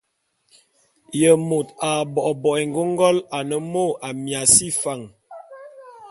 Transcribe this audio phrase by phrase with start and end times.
[1.19, 5.01] Ye môt a bo a bo'ok éngôngol ane mô Amiasi Fan?